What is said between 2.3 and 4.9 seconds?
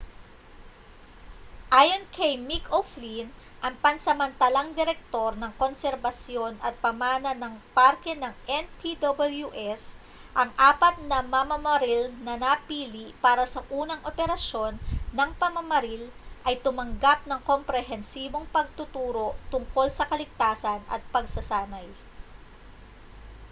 mick o'flynn ang pansamatalang